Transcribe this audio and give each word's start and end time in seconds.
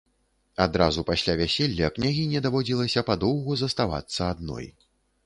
Адразу 0.63 1.01
пасля 1.09 1.35
вяселля 1.41 1.91
княгіні 1.97 2.41
даводзілася 2.45 3.05
падоўгу 3.11 3.59
заставацца 3.63 4.21
адной. 4.33 4.65